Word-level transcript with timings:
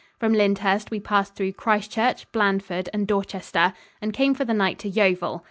From 0.17 0.33
Lyndhurst 0.33 0.89
we 0.89 0.99
passed 0.99 1.35
through 1.35 1.53
Christchurch, 1.53 2.25
Blandford 2.31 2.89
and 2.91 3.05
Dorchester 3.07 3.73
and 4.01 4.11
came 4.13 4.33
for 4.33 4.45
the 4.45 4.51
night 4.55 4.79
to 4.79 4.89
Yeovil. 4.89 5.39